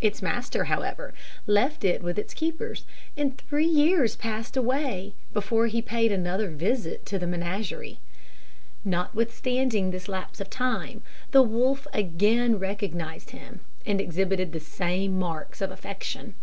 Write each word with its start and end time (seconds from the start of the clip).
Its 0.00 0.22
master, 0.22 0.64
however, 0.64 1.12
left 1.46 1.84
it 1.84 2.02
with 2.02 2.18
its 2.18 2.32
keepers, 2.32 2.86
and 3.18 3.36
three 3.36 3.66
years 3.66 4.16
passed 4.16 4.56
away 4.56 5.12
before 5.34 5.66
he 5.66 5.82
paid 5.82 6.10
another 6.10 6.48
visit 6.48 7.04
to 7.04 7.18
the 7.18 7.26
menagerie. 7.26 8.00
Notwithstanding 8.82 9.90
this 9.90 10.08
lapse 10.08 10.40
of 10.40 10.48
time, 10.48 11.02
the 11.32 11.42
wolf 11.42 11.86
again 11.92 12.58
recognised 12.58 13.32
him, 13.32 13.60
and 13.84 14.00
exhibited 14.00 14.52
the 14.52 14.58
same 14.60 15.18
marks 15.18 15.60
of 15.60 15.70
affection. 15.70 16.34